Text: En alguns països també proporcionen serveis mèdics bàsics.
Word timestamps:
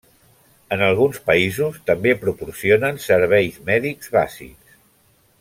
En 0.75 0.83
alguns 0.85 1.19
països 1.27 1.77
també 1.89 2.15
proporcionen 2.23 2.99
serveis 3.05 3.61
mèdics 3.69 4.11
bàsics. 4.19 4.83